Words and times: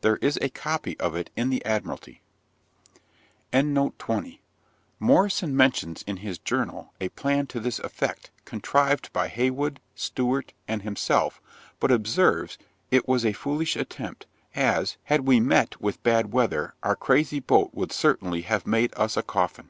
There 0.00 0.16
is 0.22 0.38
a 0.40 0.48
copy 0.48 0.98
of 0.98 1.14
it 1.14 1.28
in 1.36 1.50
the 1.50 1.62
Admiralty. 1.62 2.22
Morrison 4.98 5.54
mentions, 5.54 6.02
in 6.06 6.16
his 6.16 6.38
Journal, 6.38 6.94
a 7.02 7.10
plan 7.10 7.46
to 7.48 7.60
this 7.60 7.78
effect, 7.80 8.30
contrived 8.46 9.12
by 9.12 9.28
Heywood, 9.28 9.78
Stewart, 9.94 10.54
and 10.66 10.80
himself, 10.80 11.42
but 11.80 11.90
observes, 11.92 12.56
'it 12.90 13.06
was 13.06 13.26
a 13.26 13.34
foolish 13.34 13.76
attempt, 13.76 14.24
as, 14.54 14.96
had 15.04 15.26
we 15.28 15.38
met 15.38 15.78
with 15.82 16.02
bad 16.02 16.32
weather, 16.32 16.72
our 16.82 16.96
crazy 16.96 17.40
boat 17.40 17.68
would 17.74 17.92
certainly 17.92 18.40
have 18.40 18.66
made 18.66 18.94
us 18.96 19.18
a 19.18 19.22
coffin.' 19.22 19.68